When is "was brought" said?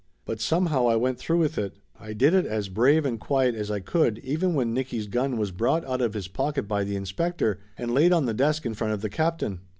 5.37-5.85